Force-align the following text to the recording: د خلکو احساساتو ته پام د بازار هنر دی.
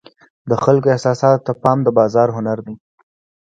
د 0.49 0.51
خلکو 0.63 0.87
احساساتو 0.93 1.43
ته 1.45 1.51
پام 1.61 1.77
د 1.83 1.87
بازار 1.99 2.27
هنر 2.37 2.57
دی. 2.65 2.75